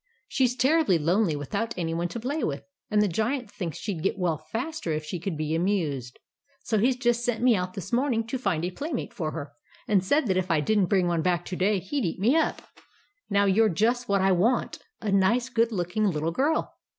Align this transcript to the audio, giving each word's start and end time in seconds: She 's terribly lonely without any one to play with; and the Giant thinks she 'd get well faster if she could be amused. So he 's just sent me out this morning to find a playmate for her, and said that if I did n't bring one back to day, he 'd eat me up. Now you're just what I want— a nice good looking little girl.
She 0.27 0.47
's 0.47 0.55
terribly 0.55 0.97
lonely 0.97 1.35
without 1.35 1.75
any 1.77 1.93
one 1.93 2.07
to 2.07 2.19
play 2.19 2.43
with; 2.43 2.63
and 2.89 3.03
the 3.03 3.07
Giant 3.07 3.51
thinks 3.51 3.77
she 3.77 3.93
'd 3.93 4.01
get 4.01 4.17
well 4.17 4.35
faster 4.39 4.91
if 4.91 5.05
she 5.05 5.19
could 5.19 5.37
be 5.37 5.53
amused. 5.53 6.17
So 6.63 6.79
he 6.79 6.91
's 6.91 6.95
just 6.95 7.23
sent 7.23 7.43
me 7.43 7.55
out 7.55 7.75
this 7.75 7.93
morning 7.93 8.25
to 8.25 8.39
find 8.39 8.65
a 8.65 8.71
playmate 8.71 9.13
for 9.13 9.29
her, 9.33 9.51
and 9.87 10.03
said 10.03 10.25
that 10.25 10.37
if 10.37 10.49
I 10.49 10.59
did 10.59 10.79
n't 10.79 10.89
bring 10.89 11.05
one 11.05 11.21
back 11.21 11.45
to 11.45 11.55
day, 11.55 11.77
he 11.77 12.01
'd 12.01 12.05
eat 12.05 12.19
me 12.19 12.35
up. 12.35 12.63
Now 13.29 13.45
you're 13.45 13.69
just 13.69 14.09
what 14.09 14.21
I 14.21 14.31
want— 14.31 14.79
a 15.01 15.11
nice 15.11 15.49
good 15.49 15.71
looking 15.71 16.05
little 16.07 16.31
girl. 16.31 16.73